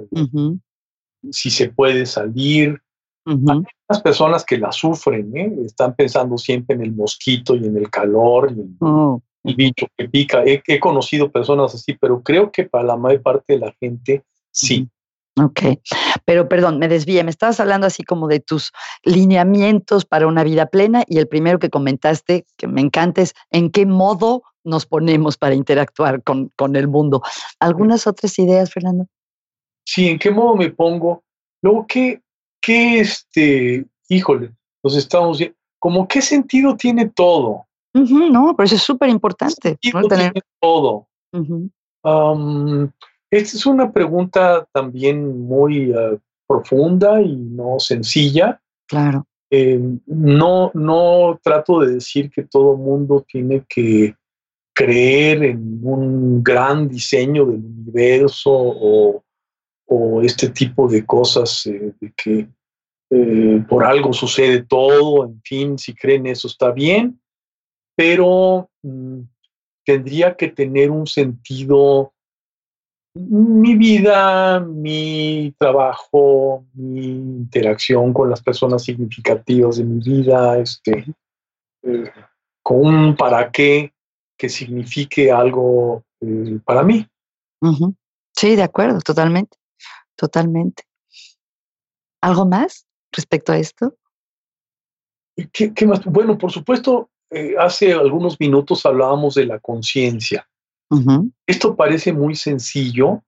[1.30, 2.80] si se puede salir.
[3.26, 5.52] Hay unas personas que la sufren, ¿eh?
[5.64, 9.20] están pensando siempre en el mosquito y en el calor y en oh.
[9.44, 10.42] el bicho que pica.
[10.46, 14.88] He, conocido personas así, pero creo que para la mayor parte de la gente sí.
[15.40, 15.60] Ok,
[16.24, 18.72] pero perdón, me desvíe, me estabas hablando así como de tus
[19.04, 23.70] lineamientos para una vida plena y el primero que comentaste, que me encanta, es en
[23.70, 27.22] qué modo nos ponemos para interactuar con, con el mundo.
[27.60, 29.06] ¿Algunas otras ideas, Fernando?
[29.84, 31.24] Sí, ¿en qué modo me pongo?
[31.62, 32.20] Luego, ¿qué,
[32.60, 35.42] qué este, híjole, nos estamos
[35.78, 37.66] como qué sentido tiene todo?
[37.94, 39.78] no, pero eso es súper importante.
[39.92, 40.02] ¿no?
[40.02, 41.08] Tiene todo.
[43.30, 48.60] Esta es una pregunta también muy uh, profunda y no sencilla.
[48.86, 49.26] Claro.
[49.50, 54.14] Eh, no, no trato de decir que todo mundo tiene que
[54.78, 59.24] creer en un gran diseño del universo o,
[60.22, 62.48] este tipo de cosas eh, de que
[63.10, 67.20] eh, por algo sucede todo, en fin, si creen eso está bien,
[67.96, 69.20] pero mm,
[69.84, 72.12] tendría que tener un sentido
[73.14, 81.06] mi vida, mi trabajo, mi interacción con las personas significativas de mi vida, este,
[81.82, 82.10] eh,
[82.62, 83.92] con un para qué
[84.38, 87.06] que signifique algo eh, para mí.
[88.34, 89.58] Sí, de acuerdo, totalmente,
[90.16, 90.84] totalmente.
[92.22, 93.96] ¿Algo más respecto a esto?
[95.52, 96.04] ¿Qué, más?
[96.04, 100.48] Bueno, por supuesto, eh, hace algunos minutos hablábamos de la conciencia.
[101.46, 103.22] Esto parece muy sencillo,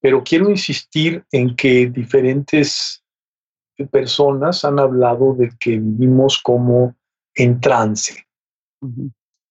[0.00, 3.02] pero quiero insistir en que diferentes
[3.90, 6.94] personas han hablado de que vivimos como
[7.34, 8.26] en trance.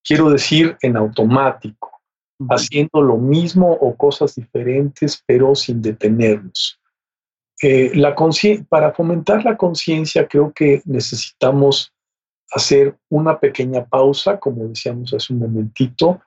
[0.07, 1.99] Quiero decir en automático,
[2.49, 6.79] haciendo lo mismo o cosas diferentes, pero sin detenernos.
[7.61, 8.15] Eh, la
[8.69, 11.91] para fomentar la conciencia creo que necesitamos
[12.51, 16.21] hacer una pequeña pausa, como decíamos hace un momentito,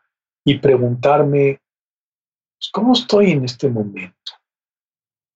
[0.44, 1.60] y preguntarme,
[2.58, 4.32] pues, ¿cómo estoy en este momento?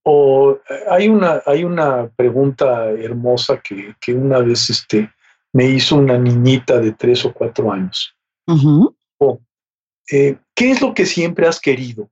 [0.03, 5.11] O eh, hay una, hay una pregunta hermosa que, que una vez este,
[5.53, 8.15] me hizo una niñita de tres o cuatro años.
[10.11, 12.11] Eh, ¿Qué es lo que siempre has querido?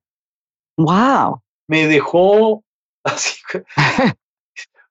[0.77, 1.43] Wow.
[1.69, 2.65] Me dejó
[3.05, 3.37] así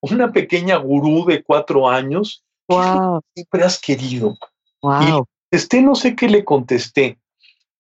[0.01, 2.43] una pequeña gurú de cuatro años.
[2.67, 3.21] Wow.
[3.33, 4.37] siempre has querido?
[4.81, 5.27] Wow.
[5.51, 7.17] Y no sé qué le contesté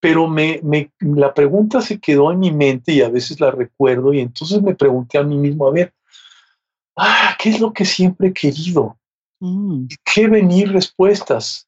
[0.01, 4.11] pero me, me, la pregunta se quedó en mi mente y a veces la recuerdo
[4.13, 5.93] y entonces me pregunté a mí mismo, a ver,
[6.97, 8.97] ah, ¿qué es lo que siempre he querido?
[9.39, 9.85] Mm.
[10.03, 11.67] ¿Qué venir respuestas?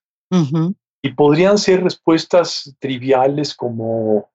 [1.03, 4.31] Y podrían ser respuestas triviales como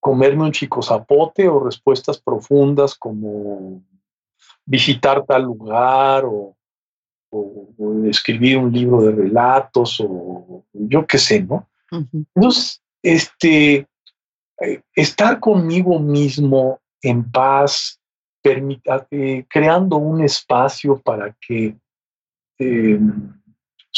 [0.00, 3.82] comerme un chico zapote o respuestas profundas como
[4.66, 6.54] visitar tal lugar o,
[8.06, 11.68] escribir un libro de relatos o yo qué sé, ¿no?
[12.34, 13.86] Entonces, este,
[14.60, 18.00] eh, estar conmigo mismo en paz,
[18.42, 21.76] eh, creando un espacio para que
[22.58, 23.37] em,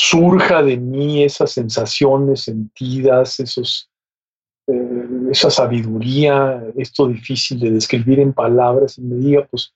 [0.01, 3.91] surja de mí esas sensaciones sentidas, esos,
[4.67, 9.75] eh, esa sabiduría, esto difícil de describir en palabras y me diga, pues,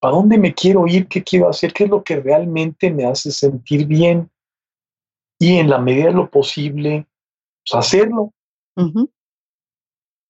[0.00, 1.08] ¿para dónde me quiero ir?
[1.08, 1.74] ¿Qué quiero hacer?
[1.74, 4.30] ¿Qué es lo que realmente me hace sentir bien?
[5.38, 7.06] Y en la medida de lo posible,
[7.66, 8.32] pues, hacerlo.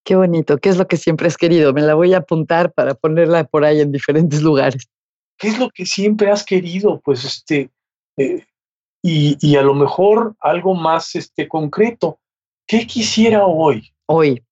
[0.04, 1.72] Qué bonito, ¿qué es lo que siempre has querido?
[1.72, 4.88] Me la voy a apuntar para ponerla por ahí en diferentes lugares.
[5.38, 7.00] ¿Qué es lo que siempre has querido?
[7.00, 7.70] Pues este,
[8.16, 8.44] eh,
[9.02, 12.18] y, a lo mejor algo más este, concreto.
[12.66, 13.90] ¿Qué quisiera hoy?
[14.06, 14.42] Hoy.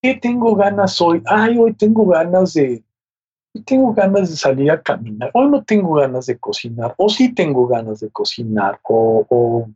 [0.00, 1.22] ¿Qué tengo ganas hoy?
[1.26, 2.84] Ay, hoy tengo ganas de,
[3.64, 5.30] tengo ganas de salir a caminar.
[5.34, 6.94] Hoy no tengo ganas de cocinar.
[6.96, 8.78] O sí tengo ganas de cocinar.
[8.82, 9.68] O,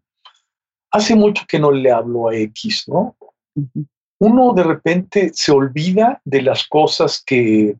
[0.90, 3.16] hace mucho que no le hablo a X, ¿no?
[4.20, 7.76] Uno de repente se olvida de las cosas que,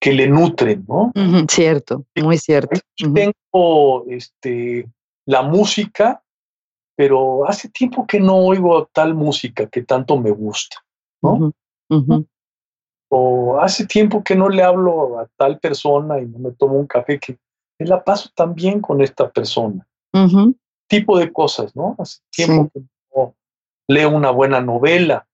[0.00, 1.12] que le nutren, ¿no?
[1.48, 2.78] cierto, muy cierto.
[2.96, 4.88] Tengo este,
[5.26, 6.22] la música,
[6.96, 10.76] pero hace tiempo que no oigo tal música que tanto me gusta,
[11.22, 11.52] ¿no?
[13.08, 16.86] O hace tiempo que no le hablo a tal persona y no me tomo un
[16.86, 17.38] café que
[17.78, 19.86] me la paso también con esta persona.
[20.88, 21.94] Tipo de cosas, ¿no?
[21.98, 22.80] Hace tiempo que
[23.14, 23.34] no
[23.88, 25.26] leo una buena novela.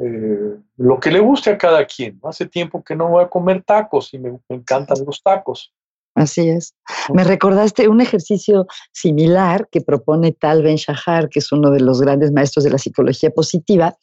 [0.00, 2.18] Eh, lo que le guste a cada quien.
[2.24, 5.72] Hace tiempo que no voy a comer tacos y me, encantan los tacos.
[6.14, 6.74] Así es.
[7.12, 12.00] Me recordaste un ejercicio similar que propone Tal Ben Shahar, que es uno de los
[12.00, 13.96] grandes maestros de la psicología positiva,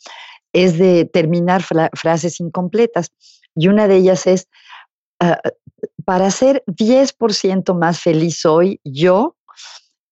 [0.53, 3.11] es de terminar frases incompletas.
[3.55, 4.47] Y una de ellas es,
[5.19, 5.41] ah,
[6.05, 9.35] para ser 10% más feliz hoy, yo,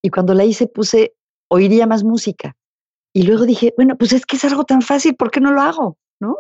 [0.02, 1.16] y cuando la hice puse,
[1.48, 2.56] oiría más música.
[3.16, 5.62] Y luego dije, bueno, pues es que es algo tan fácil, ¿por qué no lo
[5.62, 5.98] hago?
[6.20, 6.38] ¿No?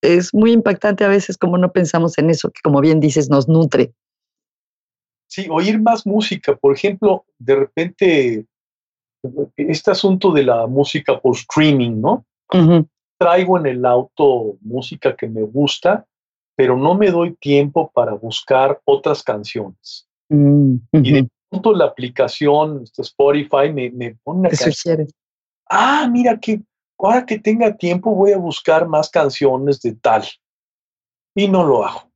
[0.00, 3.48] Es muy impactante a veces como no pensamos en eso, que como bien dices, nos
[3.48, 3.92] nutre.
[5.26, 6.54] Sí, oír más música.
[6.54, 8.46] Por ejemplo, de repente,
[9.56, 12.24] este asunto de la música por streaming, ¿no?
[13.18, 16.06] Traigo en el auto música que me gusta,
[16.54, 20.06] pero no me doy tiempo para buscar otras canciones.
[20.28, 25.08] Mm, y de pronto la aplicación este Spotify me, me pone una canción
[25.72, 26.60] ah, mira qué,
[26.98, 30.24] ahora que tenga tiempo voy a buscar más canciones de tal.
[31.34, 32.10] Y no lo hago.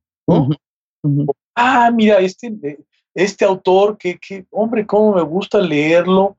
[1.55, 2.77] Ah, mira, este,
[3.15, 6.37] este autor, que, que, hombre, cómo me gusta leerlo,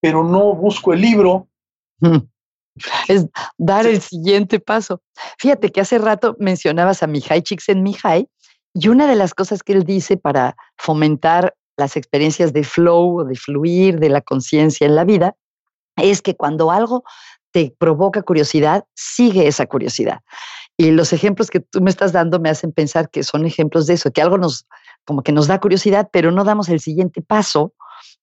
[0.00, 1.48] pero no busco el libro.
[3.08, 5.02] Es dar el siguiente paso.
[5.38, 8.28] Fíjate que hace rato mencionabas a Mihai Csikszentmihalyi
[8.74, 13.36] y una de las cosas que él dice para fomentar las experiencias de flow, de
[13.36, 15.36] fluir, de la conciencia en la vida,
[16.02, 17.04] es que cuando algo
[17.52, 20.20] te provoca curiosidad, sigue esa curiosidad.
[20.76, 23.94] Y los ejemplos que tú me estás dando me hacen pensar que son ejemplos de
[23.94, 24.66] eso, que algo nos,
[25.04, 27.74] como que nos da curiosidad, pero no damos el siguiente paso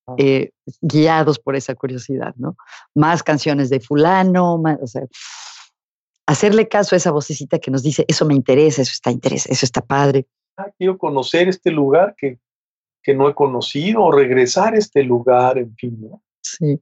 [0.08, 0.16] ah.
[0.18, 0.52] eh,
[0.82, 2.56] guiados por esa curiosidad, ¿no?
[2.96, 5.04] Más canciones de fulano, más, o sea,
[6.26, 9.66] hacerle caso a esa vocecita que nos dice, eso me interesa, eso está interesa, eso
[9.66, 10.26] está padre.
[10.58, 12.40] Ah, quiero conocer este lugar que,
[13.04, 16.22] que no he conocido, o regresar a este lugar, en fin, ¿no?
[16.42, 16.80] Sí.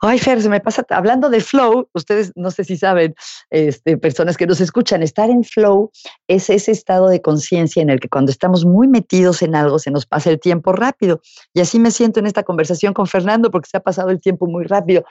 [0.00, 3.14] Ay, Fer, se me pasa, hablando de flow, ustedes no sé si saben,
[3.50, 5.90] este, personas que nos escuchan, estar en flow
[6.28, 9.90] es ese estado de conciencia en el que cuando estamos muy metidos en algo se
[9.90, 11.20] nos pasa el tiempo rápido.
[11.52, 14.46] Y así me siento en esta conversación con Fernando porque se ha pasado el tiempo
[14.46, 15.04] muy rápido.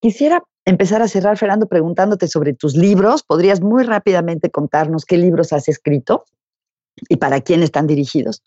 [0.00, 3.22] Quisiera empezar a cerrar, Fernando, preguntándote sobre tus libros.
[3.22, 6.26] ¿Podrías muy rápidamente contarnos qué libros has escrito
[7.08, 8.42] y para quién están dirigidos?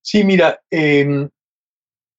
[0.00, 1.28] Sí, mira, eh,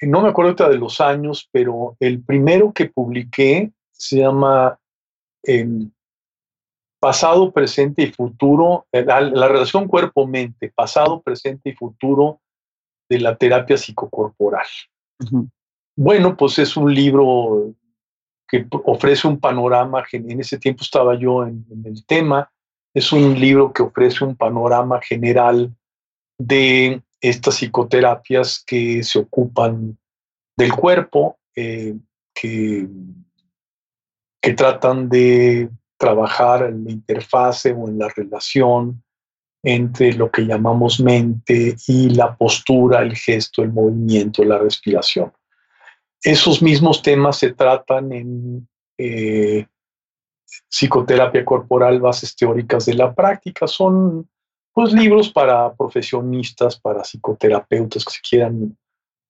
[0.02, 4.78] no me acuerdo de los años, pero el primero que publiqué se llama
[5.44, 5.92] em,
[7.00, 12.42] Pasado, Presente y Futuro, eh, la, relación cuerpo-mente, pasado, presente y futuro
[13.10, 14.66] de la terapia psicocorporal.
[15.96, 17.74] Bueno, pues es un libro
[18.48, 22.52] que ofrece un panorama, en ese tiempo estaba yo en el tema,
[22.94, 25.76] es un libro que ofrece un panorama general
[26.40, 29.98] de estas psicoterapias que se ocupan
[30.58, 31.96] del cuerpo, eh,
[32.34, 32.88] que,
[34.42, 39.04] que tratan de trabajar en la interfase o en la relación
[39.64, 45.34] entre lo que llamamos mente y la postura, el gesto, el movimiento, la respiración.
[46.22, 49.66] Esos mismos temas se tratan en eh,
[50.70, 53.68] psicoterapia corporal, bases teóricas de la práctica.
[53.68, 54.30] Son
[54.76, 58.78] pues libros para profesionistas, para psicoterapeutas que se quieran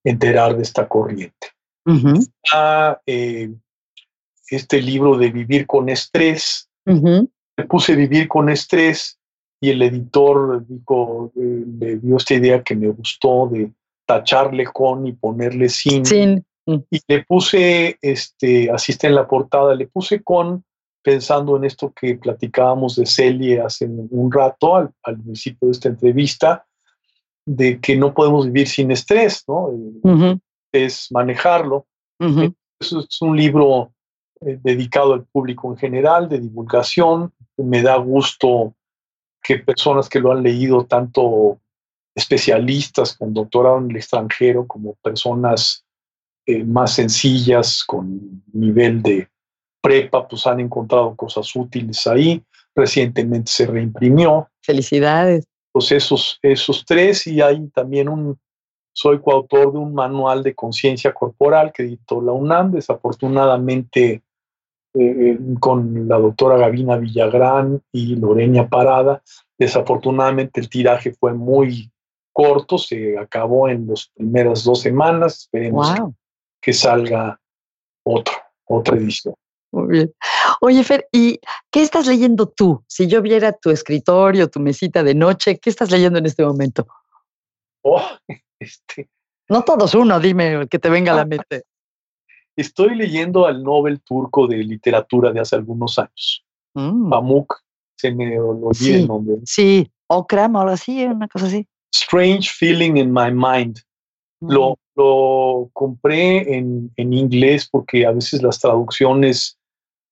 [0.04, 1.50] enterar de esta corriente.
[3.06, 3.54] Eh,
[4.50, 6.68] este libro de Vivir con Estrés.
[6.84, 9.20] Le puse Vivir con Estrés
[9.62, 13.72] y el editor dijo, eh, le dio esta idea que me gustó de
[14.08, 16.02] tacharle con y ponerle sin.
[16.66, 16.78] Mm.
[16.90, 20.64] Y le puse, este, así está en la portada, le puse con
[21.06, 26.66] pensando en esto que platicábamos de Celie hace un rato, al, principio de esta entrevista,
[27.46, 29.70] de que no podemos vivir sin estrés, ¿no?
[30.04, 30.40] Eh,
[30.72, 31.86] es manejarlo.
[32.80, 33.94] es un libro
[34.42, 37.32] eh, dedicado al público en general, de divulgación.
[37.56, 38.74] Me da gusto
[39.44, 41.60] que personas que lo han leído, tanto
[42.16, 45.86] especialistas con doctorado en el extranjero, como personas
[46.48, 49.30] eh, más sencillas, con nivel de
[49.86, 52.42] prepa, pues han encontrado cosas útiles ahí.
[52.74, 54.50] Recientemente se reimprimió.
[54.64, 55.46] Felicidades.
[55.72, 58.40] Pues esos, esos tres y hay también un,
[58.94, 64.24] soy coautor de un manual de conciencia corporal que editó la UNAM, desafortunadamente
[64.96, 69.22] eh, con la doctora Gavina Villagrán y Lorena Parada.
[69.56, 71.92] Desafortunadamente el tiraje fue muy
[72.34, 75.42] corto, se acabó en las primeras dos semanas.
[75.42, 75.94] Esperemos
[76.60, 77.40] que salga
[78.04, 78.34] otro,
[78.66, 79.36] otra edición.
[79.72, 80.14] Muy bien.
[80.62, 81.40] Oye, Fer, ¿y
[81.72, 82.84] qué estás leyendo tú?
[82.88, 86.88] Si yo viera tu escritorio, tu mesita de noche, ¿qué estás leyendo en este momento?
[87.84, 88.02] Oh,
[88.60, 89.10] este.
[89.50, 91.64] No todos uno, dime el que te venga a la mente.
[92.56, 96.46] Estoy leyendo al Nobel turco de literatura de hace algunos años.
[96.74, 97.10] Mm.
[97.10, 97.62] Pamuk,
[97.98, 99.36] se me olvidó el nombre.
[99.46, 101.68] Sí, Okram o algo así, una cosa así.
[101.94, 103.80] Strange Feeling in My Mind.
[104.42, 104.52] Lo, mm.
[104.54, 104.80] lo,
[105.74, 109.58] compré en, en, inglés porque a veces las traducciones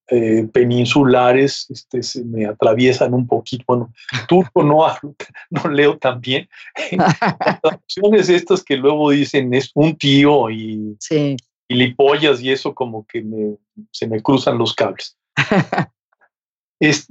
[0.09, 3.63] eh, peninsulares este, se me atraviesan un poquito.
[3.65, 3.93] Bueno,
[4.27, 5.15] turco no hablo,
[5.49, 6.49] no leo tan bien.
[6.91, 7.17] Las
[7.61, 11.37] traducciones estas que luego dicen es un tío y, sí.
[11.69, 13.55] y lipollas y eso como que me,
[13.91, 15.17] se me cruzan los cables.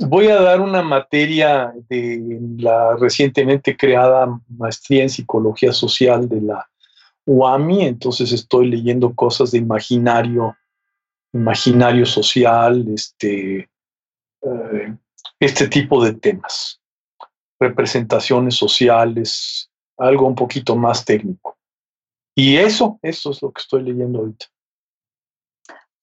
[0.00, 6.68] voy a dar una materia de la recientemente creada maestría en psicología social de la
[7.26, 10.56] UAMI, entonces estoy leyendo cosas de imaginario
[11.32, 13.70] imaginario social, este,
[14.42, 14.96] eh,
[15.40, 16.80] este tipo de temas,
[17.58, 21.56] representaciones sociales, algo un poquito más técnico.
[22.34, 24.46] Y eso, eso es lo que estoy leyendo ahorita.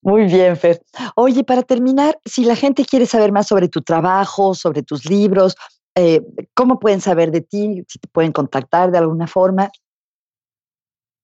[0.02, 0.82] Muy bien, Fer.
[1.16, 5.56] Oye, para terminar, si la gente quiere saber más sobre tu trabajo, sobre tus libros,
[5.96, 6.22] eh,
[6.54, 7.84] ¿cómo pueden saber de ti?
[7.88, 9.70] Si te pueden contactar de alguna forma.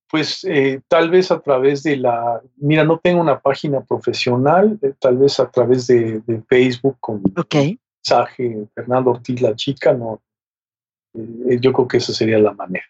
[0.09, 4.93] Pues eh, tal vez a través de la, mira, no tengo una página profesional, eh,
[4.99, 7.79] tal vez a través de, Facebook con okay.
[8.03, 10.21] mensaje Fernando Ortiz la chica, no,
[11.13, 12.85] yo creo que esa sería la manera.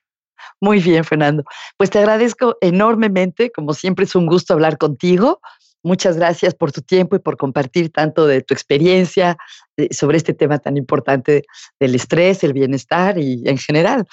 [0.59, 1.43] Muy bien, Fernando.
[1.77, 5.39] Pues te agradezco enormemente, como siempre es un gusto hablar contigo.
[5.83, 9.37] Muchas gracias por tu tiempo y por compartir tanto de tu experiencia
[9.91, 11.43] sobre este tema tan importante
[11.79, 14.07] del estrés, el bienestar y en general,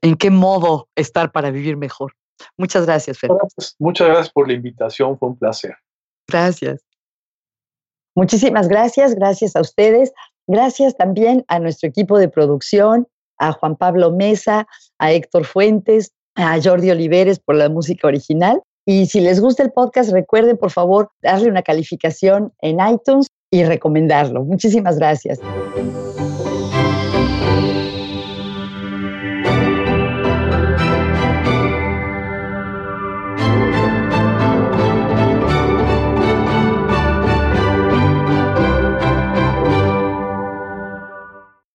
[0.00, 2.14] en qué modo estar para vivir mejor.
[2.56, 3.30] Muchas gracias, Fer.
[3.78, 5.74] Muchas gracias por la invitación, fue un placer.
[6.28, 6.82] Gracias.
[8.14, 10.12] Muchísimas gracias, gracias a ustedes.
[10.46, 13.06] Gracias también a nuestro equipo de producción,
[13.38, 14.66] a Juan Pablo Mesa,
[14.98, 19.72] a Héctor Fuentes, a Jordi Oliveres por la música original y si les gusta el
[19.72, 24.44] podcast, recuerden por favor darle una calificación en iTunes y recomendarlo.
[24.44, 25.38] Muchísimas gracias.